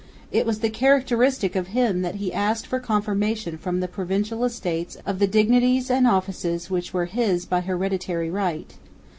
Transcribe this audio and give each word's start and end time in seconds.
It 0.31 0.47
was 0.47 0.57
characteristic 0.57 1.55
of 1.55 1.67
him 1.67 2.01
that 2.01 2.15
he 2.15 2.33
asked 2.33 2.65
for 2.65 2.79
confirmation 2.79 3.55
from 3.59 3.81
the 3.81 3.87
Provincial 3.87 4.43
Estates 4.43 4.97
of 5.05 5.19
the 5.19 5.27
dignities 5.27 5.91
and 5.91 6.07
offices 6.07 6.71
which 6.71 6.91
were 6.91 7.05
his 7.05 7.45
by 7.45 7.61
hereditary 7.61 8.31
right. 8.31 8.73